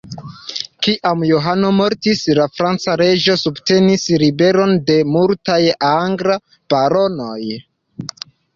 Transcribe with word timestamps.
Kiam 0.85 1.19
Johano 1.31 1.69
mortis, 1.81 2.23
la 2.39 2.47
franca 2.61 2.95
reĝo 3.03 3.37
subtenis 3.43 4.07
ribelon 4.25 4.75
de 4.89 4.97
multaj 5.13 5.61
anglaj 5.93 6.41
baronoj. 6.75 7.41